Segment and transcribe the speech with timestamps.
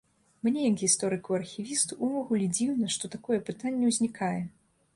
[0.45, 4.39] Мне як гісторыку-архівісту ўвогуле дзіўна, што такое пытанне ўзнікае.